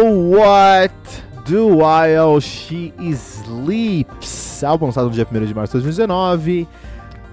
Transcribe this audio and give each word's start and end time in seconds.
What 0.00 0.94
Do 1.44 1.78
While 1.78 2.40
She 2.40 2.92
Sleeps, 2.98 4.62
álbum 4.62 4.86
lançado 4.86 5.06
no 5.06 5.10
dia 5.10 5.26
1 5.30 5.44
de 5.46 5.54
março 5.54 5.76
de 5.76 5.84
2019 5.84 6.68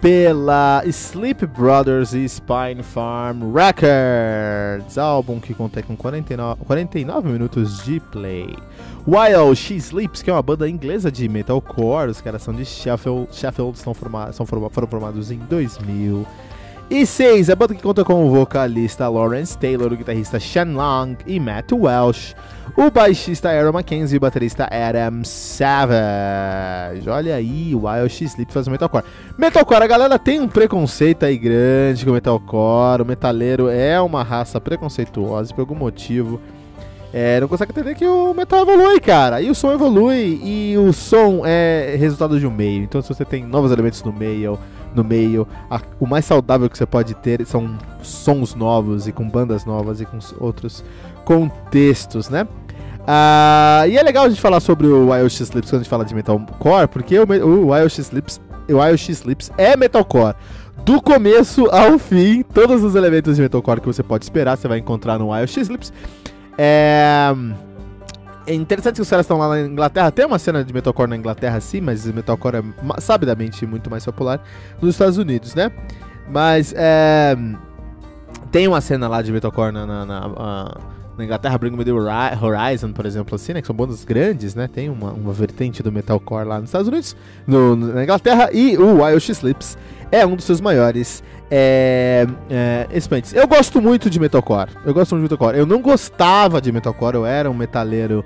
pela 0.02 0.84
Sleep 0.86 1.46
Brothers 1.48 2.14
e 2.14 2.28
Spine 2.28 2.82
Farm 2.82 3.54
Records, 3.54 4.98
álbum 4.98 5.40
que 5.40 5.54
conta 5.54 5.82
com 5.84 5.96
49, 5.96 6.64
49 6.66 7.32
minutos 7.32 7.84
de 7.84 8.00
play. 8.00 8.56
While 9.08 9.56
She 9.56 9.76
Sleeps, 9.76 10.22
que 10.22 10.30
é 10.30 10.34
uma 10.34 10.42
banda 10.42 10.70
inglesa 10.70 11.12
de 11.12 11.28
metalcore, 11.30 12.10
os 12.10 12.22
caras 12.22 12.42
são 12.42 12.54
de 12.54 12.66
Sheffield, 12.66 13.28
Sheffield 13.32 13.78
são 13.78 13.94
formados, 13.94 14.36
são 14.36 14.46
formados, 14.46 14.74
foram 14.74 14.88
formados 14.88 15.32
em 15.32 15.38
2000. 15.38 16.26
E 16.88 17.04
6, 17.04 17.50
a 17.50 17.56
banda 17.56 17.74
que 17.74 17.82
conta 17.82 18.06
com 18.06 18.24
o 18.24 18.30
vocalista 18.30 19.10
Lawrence 19.10 19.58
Taylor, 19.58 19.92
o 19.92 19.98
guitarrista 19.98 20.40
Shan 20.40 20.76
Long 20.76 21.16
e 21.26 21.40
Matt 21.40 21.72
Welsh, 21.72 22.36
o 22.78 22.92
baixista 22.92 23.50
Aaron 23.50 23.72
Mackenzie 23.72 24.16
e 24.16 24.18
o 24.20 24.22
baterista 24.22 24.66
Adam 24.66 25.24
Savage. 25.24 27.10
Olha 27.10 27.34
aí, 27.34 27.74
o 27.74 27.88
Wild 27.88 28.24
Sleep 28.24 28.54
faz 28.54 28.68
metalcore. 28.68 29.04
Metalcore, 29.36 29.84
a 29.84 29.88
galera 29.88 30.20
tem 30.20 30.40
um 30.40 30.48
preconceito 30.48 31.26
aí 31.26 31.40
grande 31.40 32.06
com 32.06 32.12
metalcore, 32.12 33.02
o 33.02 33.06
metaleiro 33.06 33.68
é 33.68 34.00
uma 34.00 34.22
raça 34.22 34.62
preconceituosa 34.62 35.56
por 35.56 35.62
algum 35.62 35.76
motivo. 35.76 36.40
É, 37.12 37.40
não 37.40 37.48
consegue 37.48 37.72
entender 37.72 37.96
que 37.96 38.06
o 38.06 38.32
metal 38.32 38.62
evolui, 38.62 39.00
cara. 39.00 39.42
E 39.42 39.50
o 39.50 39.56
som 39.56 39.74
evolui 39.74 40.40
e 40.44 40.78
o 40.78 40.94
som 40.94 41.42
é 41.46 41.96
resultado 41.98 42.40
de 42.40 42.46
um 42.46 42.52
meio. 42.52 42.84
Então, 42.84 43.02
se 43.02 43.08
você 43.08 43.26
tem 43.26 43.44
novos 43.44 43.72
elementos 43.72 44.04
no 44.04 44.14
meio, 44.14 44.60
no 44.96 45.04
meio. 45.04 45.48
A, 45.70 45.82
o 46.00 46.06
mais 46.08 46.26
saudável 46.26 46.70
que 46.70 46.78
você 46.78 46.86
pode 46.86 47.14
ter 47.16 47.46
são 47.46 47.78
sons 48.02 48.56
novos 48.56 49.08
e 49.08 49.12
com 49.12 49.28
bandas 49.28 49.66
novas 49.66 50.02
e 50.02 50.06
com 50.06 50.18
outros 50.40 50.84
contextos, 51.24 52.30
né? 52.30 52.48
Ah, 53.08 53.84
e 53.88 53.98
é 53.98 54.02
legal 54.02 54.26
a 54.26 54.30
gente 54.30 54.42
falar 54.42 54.60
sobre 54.60 54.88
o 54.88 55.12
Wild 55.12 55.30
X 55.30 55.50
Lips 55.50 55.70
quando 55.70 55.82
a 55.82 55.84
gente 55.84 55.90
fala 55.90 56.06
de 56.06 56.16
metalcore, 56.16 56.88
porque 56.88 57.20
o, 57.20 57.24
o 57.24 57.72
Wild 57.72 57.90
X 57.90 58.10
Lips, 58.10 58.42
o 58.68 58.78
Wild 58.80 58.98
X 58.98 59.22
Lips 59.22 59.52
é 59.58 59.78
metalcore. 59.78 60.36
Do 60.84 61.02
começo 61.02 61.68
ao 61.72 61.98
fim, 61.98 62.42
todos 62.42 62.84
os 62.84 62.96
elementos 62.96 63.36
de 63.36 63.42
metalcore 63.42 63.82
que 63.82 63.88
você 63.88 64.04
pode 64.04 64.26
esperar, 64.26 64.58
você 64.58 64.68
vai 64.68 64.80
encontrar 64.80 65.20
no 65.20 65.32
Wild 65.32 65.52
X 65.52 65.68
Lips. 65.68 65.94
É... 66.58 67.34
É 68.48 68.54
interessante 68.54 68.96
que 68.96 69.02
os 69.02 69.10
caras 69.10 69.26
estão 69.26 69.38
lá 69.38 69.50
na 69.50 69.62
Inglaterra. 69.62 70.12
Tem 70.12 70.26
uma 70.26 70.38
cena 70.38 70.64
de 70.64 70.74
metalcore 70.74 71.10
na 71.10 71.18
Inglaterra, 71.18 71.60
sim, 71.60 71.82
mas 71.82 72.06
metalcore 72.06 72.58
é 72.58 73.02
sabidamente 73.02 73.66
muito 73.66 73.90
mais 73.90 74.06
popular 74.06 74.44
nos 74.82 74.94
Estados 74.94 75.18
Unidos, 75.18 75.56
né? 75.56 75.72
Mas 76.30 76.74
é, 76.76 77.36
tem 78.52 78.68
uma 78.68 78.82
cena 78.82 79.08
lá 79.08 79.22
de 79.22 79.32
metalcore 79.32 79.72
na, 79.72 79.86
na, 79.86 80.06
na, 80.06 80.28
na 80.28 80.78
Inglaterra, 81.24 81.58
Bring 81.58 81.72
Me 81.72 81.86
The 81.86 81.92
Horizon, 81.92 82.92
por 82.92 83.06
exemplo, 83.06 83.36
assim, 83.36 83.54
né? 83.54 83.62
Que 83.62 83.68
são 83.68 83.76
bandas 83.76 84.04
grandes, 84.04 84.56
né? 84.56 84.68
Tem 84.68 84.90
uma, 84.90 85.12
uma 85.12 85.32
vertente 85.32 85.82
do 85.82 85.92
metalcore 85.92 86.48
lá 86.48 86.60
nos 86.60 86.70
Estados 86.70 86.88
Unidos, 86.88 87.16
no, 87.48 87.76
na 87.76 88.04
Inglaterra. 88.04 88.50
E 88.52 88.78
o 88.78 89.02
Wild 89.02 89.22
She 89.22 89.32
Sleeps 89.32 89.78
é 90.12 90.26
um 90.26 90.36
dos 90.36 90.46
seus 90.46 90.60
maiores 90.60 91.24
é, 91.50 92.26
é. 92.50 92.88
Eu 93.34 93.48
gosto 93.48 93.82
muito 93.82 94.10
de 94.10 94.20
metalcore. 94.20 94.72
Eu 94.86 94.94
gosto 94.94 95.16
muito 95.16 95.28
de 95.28 95.34
metalcore. 95.34 95.58
Eu 95.58 95.66
não 95.66 95.82
gostava 95.82 96.60
de 96.60 96.72
metalcore, 96.72 97.16
eu 97.16 97.26
era 97.26 97.50
um 97.50 97.54
metaleiro 97.54 98.24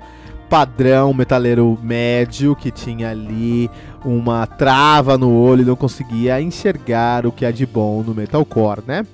padrão 0.48 1.14
metaleiro 1.14 1.78
médio 1.80 2.56
que 2.56 2.72
tinha 2.72 3.10
ali 3.10 3.70
uma 4.04 4.48
trava 4.48 5.16
no 5.16 5.32
olho 5.32 5.62
e 5.62 5.64
não 5.64 5.76
conseguia 5.76 6.40
enxergar 6.40 7.24
o 7.24 7.30
que 7.30 7.44
é 7.44 7.52
de 7.52 7.64
bom 7.64 8.02
no 8.02 8.12
metalcore, 8.12 8.82
né? 8.84 9.06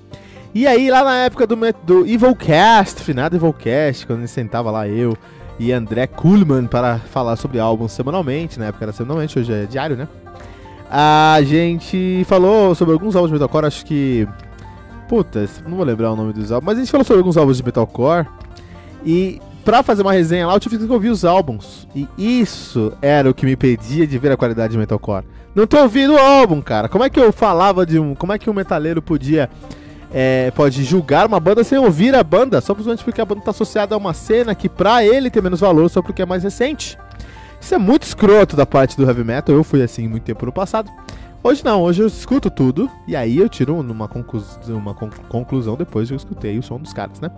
E 0.56 0.66
aí, 0.66 0.90
lá 0.90 1.04
na 1.04 1.14
época 1.16 1.46
do, 1.46 1.54
do 1.84 2.06
Evilcast, 2.06 3.02
finado 3.02 3.36
Evilcast, 3.36 4.06
quando 4.06 4.26
sentava 4.26 4.70
lá 4.70 4.88
eu 4.88 5.14
e 5.58 5.70
André 5.70 6.06
Kuhlmann 6.06 6.66
para 6.66 6.98
falar 6.98 7.36
sobre 7.36 7.60
álbuns 7.60 7.92
semanalmente, 7.92 8.58
na 8.58 8.64
época 8.64 8.86
era 8.86 8.92
semanalmente, 8.94 9.38
hoje 9.38 9.52
é 9.52 9.66
diário, 9.66 9.98
né? 9.98 10.08
A 10.90 11.40
gente 11.42 12.24
falou 12.26 12.74
sobre 12.74 12.94
alguns 12.94 13.14
álbuns 13.14 13.28
de 13.28 13.34
metalcore, 13.34 13.66
acho 13.66 13.84
que. 13.84 14.26
Puta, 15.06 15.46
não 15.68 15.76
vou 15.76 15.84
lembrar 15.84 16.10
o 16.10 16.16
nome 16.16 16.32
dos 16.32 16.50
álbuns, 16.50 16.64
mas 16.64 16.78
a 16.78 16.80
gente 16.80 16.90
falou 16.90 17.04
sobre 17.04 17.18
alguns 17.18 17.36
álbuns 17.36 17.58
de 17.58 17.62
metalcore. 17.62 18.26
E 19.04 19.42
pra 19.62 19.82
fazer 19.82 20.00
uma 20.00 20.12
resenha 20.14 20.46
lá, 20.46 20.54
eu 20.54 20.60
tive 20.60 20.78
que 20.78 20.90
ouvir 20.90 21.10
os 21.10 21.22
álbuns. 21.22 21.86
E 21.94 22.08
isso 22.16 22.94
era 23.02 23.28
o 23.28 23.34
que 23.34 23.44
me 23.44 23.56
pedia 23.56 24.06
de 24.06 24.16
ver 24.16 24.32
a 24.32 24.38
qualidade 24.38 24.72
de 24.72 24.78
metalcore. 24.78 25.26
Não 25.54 25.66
tô 25.66 25.82
ouvindo 25.82 26.14
o 26.14 26.18
álbum, 26.18 26.62
cara. 26.62 26.88
Como 26.88 27.04
é 27.04 27.10
que 27.10 27.20
eu 27.20 27.30
falava 27.30 27.84
de 27.84 27.98
um. 27.98 28.14
Como 28.14 28.32
é 28.32 28.38
que 28.38 28.48
um 28.48 28.54
metaleiro 28.54 29.02
podia 29.02 29.50
é, 30.12 30.50
pode 30.52 30.84
julgar 30.84 31.26
uma 31.26 31.40
banda 31.40 31.64
sem 31.64 31.78
ouvir 31.78 32.14
a 32.14 32.22
banda, 32.22 32.60
só 32.60 32.74
simplesmente 32.74 33.04
porque 33.04 33.20
a 33.20 33.24
banda 33.24 33.40
está 33.40 33.50
associada 33.50 33.94
a 33.94 33.98
uma 33.98 34.14
cena 34.14 34.54
que 34.54 34.68
pra 34.68 35.04
ele 35.04 35.30
tem 35.30 35.42
menos 35.42 35.60
valor 35.60 35.88
só 35.88 36.02
porque 36.02 36.22
é 36.22 36.26
mais 36.26 36.42
recente. 36.42 36.98
Isso 37.60 37.74
é 37.74 37.78
muito 37.78 38.04
escroto 38.04 38.54
da 38.56 38.66
parte 38.66 38.96
do 38.96 39.04
heavy 39.04 39.24
metal, 39.24 39.54
eu 39.54 39.64
fui 39.64 39.82
assim 39.82 40.06
muito 40.06 40.24
tempo 40.24 40.46
no 40.46 40.52
passado. 40.52 40.90
Hoje 41.42 41.64
não, 41.64 41.82
hoje 41.82 42.02
eu 42.02 42.06
escuto 42.06 42.50
tudo 42.50 42.90
e 43.06 43.14
aí 43.14 43.38
eu 43.38 43.48
tiro 43.48 43.78
uma, 43.78 44.08
uma 44.68 44.94
conclusão 45.28 45.76
depois 45.76 46.08
que 46.08 46.14
eu 46.14 46.16
escutei 46.16 46.58
o 46.58 46.62
som 46.62 46.78
dos 46.78 46.92
caras, 46.92 47.20
né? 47.20 47.30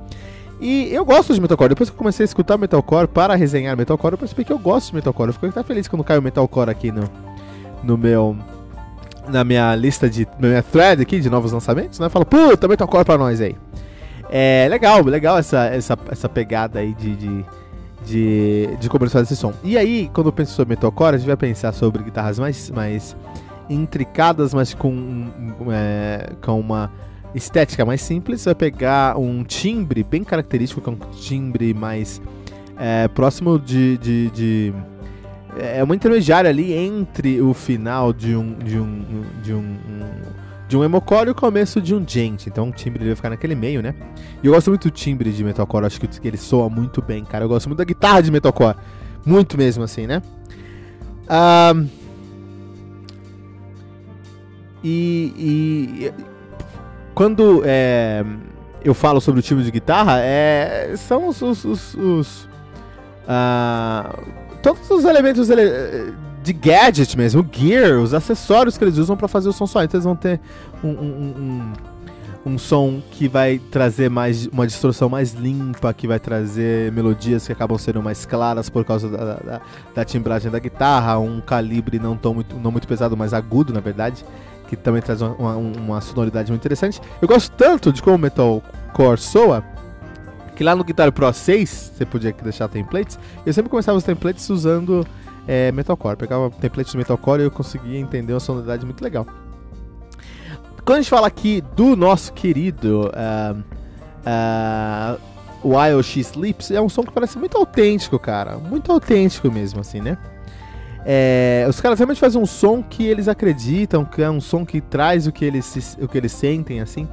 E 0.60 0.88
eu 0.92 1.04
gosto 1.04 1.32
de 1.32 1.40
metalcore. 1.40 1.68
Depois 1.68 1.88
que 1.88 1.94
eu 1.94 1.98
comecei 1.98 2.24
a 2.24 2.26
escutar 2.26 2.58
metalcore 2.58 3.06
para 3.06 3.34
resenhar 3.34 3.76
metalcore, 3.76 4.14
eu 4.14 4.18
percebi 4.18 4.44
que 4.44 4.52
eu 4.52 4.58
gosto 4.58 4.88
de 4.88 4.96
metalcore. 4.96 5.28
Eu 5.28 5.34
fico 5.34 5.46
até 5.46 5.62
feliz 5.62 5.86
quando 5.86 6.02
cai 6.02 6.18
o 6.18 6.22
metalcore 6.22 6.70
aqui 6.70 6.90
no, 6.90 7.04
no 7.82 7.96
meu 7.96 8.36
na 9.28 9.44
minha 9.44 9.74
lista 9.74 10.08
de. 10.08 10.26
Na 10.38 10.48
minha 10.48 10.62
thread 10.62 11.02
aqui 11.02 11.20
de 11.20 11.30
novos 11.30 11.52
lançamentos, 11.52 11.98
né? 11.98 12.08
Fala, 12.08 12.24
puta, 12.24 12.66
Metalcore 12.66 13.04
pra 13.04 13.18
nós 13.18 13.40
aí. 13.40 13.56
É 14.30 14.66
legal, 14.68 15.02
legal 15.04 15.38
essa, 15.38 15.66
essa, 15.66 15.98
essa 16.10 16.28
pegada 16.28 16.80
aí 16.80 16.92
de, 16.94 17.16
de, 17.16 17.44
de, 18.04 18.76
de 18.76 19.22
esse 19.22 19.36
som. 19.36 19.54
E 19.64 19.78
aí, 19.78 20.10
quando 20.12 20.26
eu 20.26 20.32
penso 20.32 20.52
sobre 20.52 20.74
Metalcore, 20.74 21.14
a 21.14 21.18
gente 21.18 21.26
vai 21.26 21.36
pensar 21.36 21.72
sobre 21.72 22.02
guitarras 22.02 22.38
mais, 22.38 22.70
mais 22.70 23.16
intricadas, 23.70 24.52
mas 24.52 24.74
com, 24.74 25.28
é, 25.70 26.30
com 26.42 26.60
uma 26.60 26.90
estética 27.34 27.84
mais 27.86 28.02
simples. 28.02 28.44
Vai 28.44 28.54
pegar 28.54 29.18
um 29.18 29.42
timbre 29.44 30.02
bem 30.02 30.22
característico, 30.22 30.80
que 30.80 30.90
é 30.90 30.92
um 30.92 31.10
timbre 31.12 31.72
mais 31.72 32.20
é, 32.78 33.08
próximo 33.08 33.58
de, 33.58 33.96
de, 33.98 34.30
de 34.30 34.74
é 35.58 35.82
uma 35.82 35.94
intermediária 35.94 36.48
ali 36.48 36.72
entre 36.72 37.40
o 37.40 37.52
final 37.52 38.12
de 38.12 38.36
um 38.36 38.54
de 38.54 38.78
um 38.78 39.24
de 39.42 39.52
um, 39.52 39.76
de 40.68 40.76
um 40.76 40.84
emocore 40.84 41.28
e 41.28 41.30
o 41.30 41.34
começo 41.34 41.80
de 41.80 41.94
um 41.94 42.04
gente. 42.06 42.48
Então 42.48 42.68
o 42.68 42.72
timbre 42.72 43.04
vai 43.04 43.14
ficar 43.14 43.30
naquele 43.30 43.54
meio, 43.54 43.82
né? 43.82 43.94
E 44.42 44.46
eu 44.46 44.52
gosto 44.52 44.70
muito 44.70 44.88
do 44.88 44.90
timbre 44.90 45.32
de 45.32 45.42
metalcore, 45.42 45.84
acho 45.86 46.00
que 46.00 46.28
ele 46.28 46.36
soa 46.36 46.70
muito 46.70 47.02
bem, 47.02 47.24
cara. 47.24 47.44
Eu 47.44 47.48
gosto 47.48 47.66
muito 47.66 47.78
da 47.78 47.84
guitarra 47.84 48.22
de 48.22 48.30
metalcore, 48.30 48.76
muito 49.26 49.58
mesmo 49.58 49.82
assim, 49.82 50.06
né? 50.06 50.22
E, 54.82 55.32
e, 55.36 56.12
quando 57.14 57.62
é, 57.64 58.24
eu 58.84 58.94
falo 58.94 59.20
sobre 59.20 59.40
o 59.40 59.42
timbre 59.42 59.64
de 59.64 59.70
guitarra, 59.70 60.20
é, 60.20 60.94
são 60.96 61.26
os, 61.26 61.42
os, 61.42 61.64
os, 61.64 61.94
os 61.94 62.48
uh, 63.28 64.58
todos 64.62 64.90
os 64.90 65.04
elementos 65.04 65.50
ele 65.50 66.16
de 66.42 66.52
gadget 66.52 67.16
mesmo, 67.16 67.42
o 67.42 67.46
gear, 67.50 67.98
os 68.00 68.14
acessórios 68.14 68.78
que 68.78 68.84
eles 68.84 68.96
usam 68.96 69.16
para 69.16 69.28
fazer 69.28 69.48
o 69.48 69.52
som 69.52 69.66
só. 69.66 69.82
Então 69.82 69.98
eles 69.98 70.04
vão 70.04 70.16
ter 70.16 70.40
um, 70.82 70.88
um, 70.88 71.72
um, 72.46 72.52
um, 72.52 72.58
som 72.58 73.02
que 73.10 73.28
vai 73.28 73.58
trazer 73.58 74.08
mais 74.08 74.46
uma 74.46 74.66
distorção 74.66 75.10
mais 75.10 75.34
limpa, 75.34 75.92
que 75.92 76.06
vai 76.06 76.18
trazer 76.18 76.90
melodias 76.92 77.46
que 77.46 77.52
acabam 77.52 77.76
sendo 77.76 78.02
mais 78.02 78.24
claras 78.24 78.70
por 78.70 78.84
causa 78.84 79.10
da, 79.10 79.34
da, 79.34 79.60
da 79.94 80.04
timbragem 80.04 80.50
da 80.50 80.58
guitarra, 80.58 81.18
um 81.18 81.40
calibre 81.40 81.98
não, 81.98 82.16
tão 82.16 82.32
muito, 82.32 82.56
não 82.56 82.70
muito 82.70 82.88
pesado, 82.88 83.14
mas 83.16 83.34
agudo, 83.34 83.72
na 83.72 83.80
verdade, 83.80 84.24
que 84.68 84.76
também 84.76 85.02
traz 85.02 85.20
uma, 85.20 85.34
uma, 85.34 85.56
uma 85.56 86.00
sonoridade 86.00 86.50
muito 86.50 86.62
interessante. 86.62 87.00
Eu 87.20 87.28
gosto 87.28 87.52
tanto 87.52 87.92
de 87.92 88.00
como 88.02 88.16
o 88.16 88.18
metalcore 88.18 89.20
soa 89.20 89.62
que 90.58 90.64
lá 90.64 90.74
no 90.74 90.82
Guitar 90.82 91.12
Pro 91.12 91.32
6, 91.32 91.92
você 91.94 92.04
podia 92.04 92.32
deixar 92.32 92.66
templates, 92.66 93.16
eu 93.46 93.52
sempre 93.52 93.70
começava 93.70 93.96
os 93.96 94.02
templates 94.02 94.50
usando 94.50 95.06
é, 95.46 95.70
Metalcore. 95.70 96.16
Pegava 96.16 96.50
templates 96.50 96.90
de 96.90 96.98
Metalcore 96.98 97.42
e 97.42 97.44
eu 97.44 97.50
conseguia 97.52 97.96
entender 97.96 98.32
uma 98.32 98.40
sonoridade 98.40 98.84
muito 98.84 99.00
legal. 99.00 99.24
Quando 100.84 100.98
a 100.98 101.00
gente 101.00 101.10
fala 101.10 101.28
aqui 101.28 101.62
do 101.76 101.94
nosso 101.94 102.32
querido 102.32 103.08
uh, 103.14 103.62
uh, 104.26 105.20
While 105.62 106.02
She 106.02 106.20
Sleeps, 106.22 106.72
é 106.72 106.80
um 106.80 106.88
som 106.88 107.04
que 107.04 107.12
parece 107.12 107.38
muito 107.38 107.56
autêntico, 107.56 108.18
cara. 108.18 108.58
Muito 108.58 108.90
autêntico 108.90 109.52
mesmo, 109.52 109.78
assim, 109.78 110.00
né? 110.00 110.18
É, 111.06 111.66
os 111.68 111.80
caras 111.80 112.00
realmente 112.00 112.18
fazem 112.18 112.42
um 112.42 112.46
som 112.46 112.82
que 112.82 113.06
eles 113.06 113.28
acreditam, 113.28 114.04
que 114.04 114.20
é 114.20 114.28
um 114.28 114.40
som 114.40 114.66
que 114.66 114.80
traz 114.80 115.28
o 115.28 115.30
que 115.30 115.44
eles, 115.44 115.96
o 116.00 116.08
que 116.08 116.18
eles 116.18 116.32
sentem, 116.32 116.80
assim. 116.80 117.06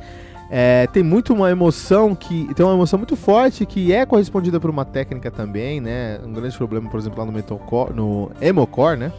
É, 0.50 0.88
tem 0.88 1.02
muito 1.02 1.34
uma 1.34 1.50
emoção 1.50 2.14
que 2.14 2.54
tem 2.54 2.66
uma 2.66 2.76
emoção 2.76 3.00
muito 3.00 3.16
forte 3.16 3.66
que 3.66 3.92
é 3.92 4.06
correspondida 4.06 4.60
por 4.60 4.70
uma 4.70 4.86
técnica 4.86 5.32
também, 5.32 5.82
né? 5.82 6.20
Um 6.24 6.34
grande 6.34 6.56
problema, 6.56 6.90
por 6.90 7.00
exemplo, 7.00 7.20
lá 7.20 7.26
no 7.26 7.32
metalcore, 7.32 7.94
no 7.94 8.32
emocore, 8.40 8.98
né? 8.98 9.12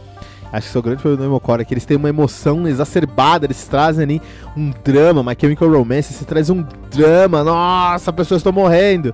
Acho 0.51 0.71
que 0.71 0.77
é 0.77 0.79
o 0.79 0.83
grande 0.83 1.01
problema 1.01 1.23
do 1.23 1.29
emocore 1.29 1.61
é 1.61 1.65
que 1.65 1.73
eles 1.73 1.85
têm 1.85 1.97
uma 1.97 2.07
emoção 2.07 2.65
exacerbada, 2.65 3.45
eles 3.45 3.67
trazem 3.67 4.03
ali 4.03 4.21
um 4.55 4.71
drama, 4.83 5.21
My 5.21 5.35
Chemical 5.37 5.69
Romance, 5.69 6.13
você 6.13 6.23
traz 6.23 6.49
um 6.49 6.63
drama, 6.89 7.43
nossa, 7.43 8.13
pessoas 8.13 8.39
estão 8.39 8.53
morrendo. 8.53 9.13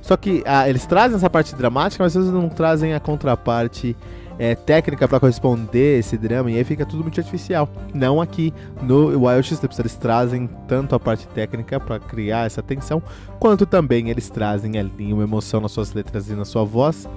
Só 0.00 0.16
que 0.16 0.42
ah, 0.44 0.68
eles 0.68 0.84
trazem 0.84 1.16
essa 1.16 1.30
parte 1.30 1.54
dramática, 1.54 2.02
mas 2.02 2.14
vezes 2.14 2.32
não 2.32 2.48
trazem 2.48 2.92
a 2.92 2.98
contraparte 2.98 3.96
é, 4.38 4.54
técnica 4.54 5.06
para 5.06 5.20
corresponder 5.20 5.98
esse 5.98 6.16
drama 6.16 6.50
e 6.50 6.56
aí 6.56 6.64
fica 6.64 6.84
tudo 6.84 7.02
muito 7.02 7.18
artificial. 7.20 7.68
Não 7.94 8.20
aqui 8.20 8.52
no 8.82 9.26
Wild 9.26 9.54
Steps, 9.54 9.78
eles 9.78 9.94
trazem 9.96 10.48
tanto 10.66 10.94
a 10.94 11.00
parte 11.00 11.26
técnica 11.28 11.78
para 11.78 11.98
criar 11.98 12.46
essa 12.46 12.62
tensão, 12.62 13.02
quanto 13.38 13.66
também 13.66 14.10
eles 14.10 14.28
trazem 14.30 14.78
ali 14.78 15.12
uma 15.12 15.22
emoção 15.22 15.60
nas 15.60 15.72
suas 15.72 15.92
letras 15.92 16.28
e 16.28 16.34
na 16.34 16.44
sua 16.44 16.64
voz. 16.64 17.08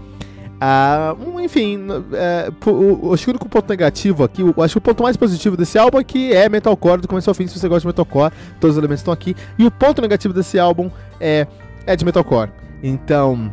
Ah, 0.60 1.16
enfim, 1.44 1.80
é, 2.14 2.50
o, 2.66 3.16
que 3.18 3.28
o 3.28 3.30
único 3.30 3.50
ponto 3.50 3.70
negativo 3.70 4.24
aqui, 4.24 4.42
o, 4.42 4.62
acho 4.62 4.76
que 4.76 4.78
o 4.78 4.82
ponto 4.82 5.04
mais 5.04 5.18
positivo 5.18 5.58
desse 5.58 5.78
álbum 5.78 6.00
é 6.00 6.04
que 6.04 6.32
é 6.32 6.48
metalcore 6.48 7.02
do 7.02 7.08
começo 7.08 7.30
ao 7.30 7.34
fim, 7.34 7.46
se 7.46 7.60
você 7.60 7.68
gosta 7.68 7.82
de 7.82 7.88
metalcore, 7.88 8.34
todos 8.60 8.76
os 8.76 8.78
elementos 8.78 9.02
estão 9.02 9.14
aqui. 9.14 9.36
E 9.60 9.66
o 9.66 9.72
ponto 9.72 10.02
negativo 10.02 10.34
desse 10.34 10.58
álbum 10.58 10.90
é, 11.20 11.46
é 11.86 11.96
de 11.96 12.06
metalcore. 12.06 12.52
Então, 12.82 13.52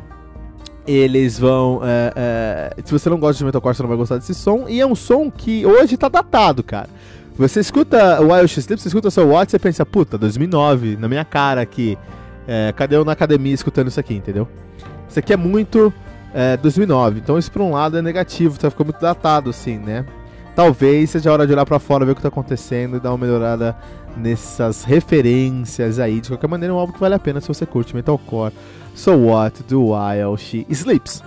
eles 0.87 1.39
vão. 1.39 1.81
É, 1.83 2.12
é, 2.77 2.83
se 2.85 2.93
você 2.93 3.09
não 3.09 3.19
gosta 3.19 3.39
de 3.39 3.45
metalcore, 3.45 3.75
você 3.75 3.83
não 3.83 3.89
vai 3.89 3.99
gostar 3.99 4.17
desse 4.17 4.35
som. 4.35 4.67
E 4.69 4.81
é 4.81 4.87
um 4.87 4.95
som 4.95 5.31
que 5.31 5.65
hoje 5.65 5.97
tá 5.97 6.09
datado, 6.09 6.62
cara. 6.62 6.89
Você 7.37 7.61
escuta 7.61 8.21
o 8.21 8.33
Wild 8.33 8.47
Sleep, 8.47 8.81
você 8.81 8.89
escuta 8.89 9.09
o 9.09 9.11
seu 9.11 9.27
Watch 9.29 9.51
você 9.51 9.59
pensa, 9.59 9.87
puta, 9.87 10.19
2009, 10.19 10.97
na 10.97 11.09
minha 11.09 11.25
cara 11.25 11.62
aqui. 11.62 11.97
É, 12.47 12.73
cadê 12.77 12.97
eu 12.97 13.05
na 13.05 13.12
academia 13.12 13.55
escutando 13.55 13.89
isso 13.89 14.01
aqui, 14.01 14.15
entendeu? 14.15 14.47
Isso 15.09 15.19
aqui 15.19 15.33
é 15.33 15.37
muito 15.37 15.93
2009. 16.61 17.19
É, 17.19 17.23
então, 17.23 17.39
isso 17.39 17.51
por 17.51 17.62
um 17.62 17.73
lado 17.73 17.97
é 17.97 18.03
negativo, 18.03 18.59
tá 18.59 18.71
ficando 18.71 18.89
muito 18.89 19.01
datado, 19.01 19.51
assim, 19.51 19.79
né? 19.79 20.05
Talvez 20.55 21.11
seja 21.11 21.31
a 21.31 21.33
hora 21.33 21.47
de 21.47 21.53
olhar 21.53 21.65
para 21.65 21.79
fora, 21.79 22.05
ver 22.05 22.12
o 22.12 22.15
que 22.15 22.23
tá 22.23 22.29
acontecendo 22.29 22.97
e 22.97 23.01
dar 23.01 23.11
uma 23.11 23.19
melhorada 23.19 23.75
nessas 24.16 24.85
referências 24.85 25.99
aí. 25.99 26.21
De 26.21 26.28
qualquer 26.28 26.49
maneira, 26.49 26.73
é 26.73 26.76
um 26.76 26.78
álbum 26.78 26.92
que 26.92 27.00
vale 27.00 27.14
a 27.14 27.19
pena 27.19 27.40
se 27.40 27.49
você 27.49 27.66
curte 27.66 27.95
metalcore. 27.95 28.52
So 28.95 29.16
what 29.16 29.62
do 29.64 29.92
while 29.92 30.37
she 30.37 30.66
sleeps? 30.71 31.23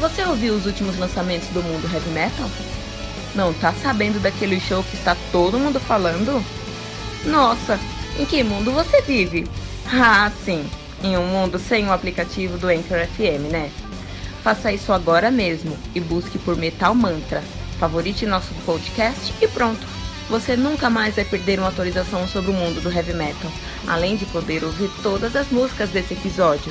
Você 0.00 0.22
ouviu 0.22 0.54
os 0.54 0.66
últimos 0.66 0.98
lançamentos 0.98 1.48
do 1.48 1.62
mundo 1.62 1.90
heavy 1.92 2.10
metal? 2.10 2.48
Não 3.34 3.52
tá 3.54 3.72
sabendo 3.72 4.20
daquele 4.20 4.60
show 4.60 4.82
que 4.84 4.94
está 4.94 5.16
todo 5.32 5.58
mundo 5.58 5.80
falando? 5.80 6.40
Nossa, 7.26 7.78
em 8.18 8.24
que 8.24 8.42
mundo 8.42 8.72
você 8.72 9.00
vive? 9.02 9.46
Ah, 9.86 10.30
sim 10.44 10.68
em 11.04 11.18
um 11.18 11.26
mundo 11.26 11.58
sem 11.58 11.86
o 11.86 11.92
aplicativo 11.92 12.56
do 12.56 12.68
Anchor 12.68 13.06
FM, 13.06 13.50
né? 13.50 13.70
Faça 14.42 14.72
isso 14.72 14.92
agora 14.92 15.30
mesmo 15.30 15.76
e 15.94 16.00
busque 16.00 16.38
por 16.38 16.56
Metal 16.56 16.94
Mantra. 16.94 17.42
Favorite 17.78 18.24
nosso 18.24 18.54
podcast 18.64 19.34
e 19.40 19.46
pronto. 19.46 19.86
Você 20.30 20.56
nunca 20.56 20.88
mais 20.88 21.16
vai 21.16 21.24
perder 21.24 21.58
uma 21.58 21.68
atualização 21.68 22.26
sobre 22.26 22.50
o 22.50 22.54
mundo 22.54 22.80
do 22.80 22.90
heavy 22.90 23.12
metal, 23.12 23.50
além 23.86 24.16
de 24.16 24.24
poder 24.26 24.64
ouvir 24.64 24.90
todas 25.02 25.36
as 25.36 25.50
músicas 25.50 25.90
desse 25.90 26.14
episódio. 26.14 26.70